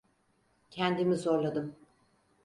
Kendimi 0.69 1.15
zorladım. 1.15 1.75